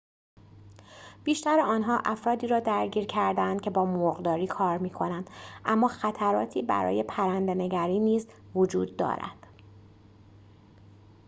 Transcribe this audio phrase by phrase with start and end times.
[1.23, 5.29] بیشتر آنها افرادی را درگیر کرده‌اند که با مرغداری کار می‌کنند
[5.65, 9.47] اما خطراتی برای پرنده‌نگری نیز وجود دارد